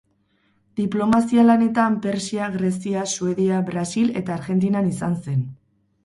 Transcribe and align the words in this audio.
Diplomazia-lanetan 0.77 1.97
Persia, 2.05 2.47
Grezia, 2.55 3.03
Suedia, 3.17 3.59
Brasil 3.67 4.09
eta 4.23 4.33
Argentinan 4.37 4.89
izan 4.93 5.19
zen. 5.27 5.45